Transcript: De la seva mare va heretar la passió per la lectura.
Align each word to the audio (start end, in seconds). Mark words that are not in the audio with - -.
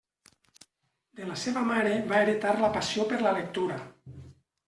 De 1.19 1.27
la 1.31 1.35
seva 1.41 1.61
mare 1.67 1.91
va 2.13 2.21
heretar 2.23 2.53
la 2.63 2.71
passió 2.79 3.05
per 3.13 3.19
la 3.27 3.37
lectura. 3.41 3.77